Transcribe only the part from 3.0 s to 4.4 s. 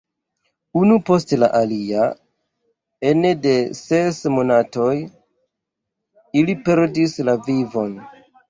ene de ses